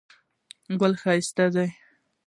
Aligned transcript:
ګل 0.79 0.93
ښایسته 1.01 1.45
دی. 1.53 1.67